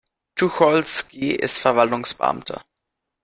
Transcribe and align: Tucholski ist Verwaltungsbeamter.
Tucholski 0.33 1.35
ist 1.35 1.59
Verwaltungsbeamter. 1.59 2.63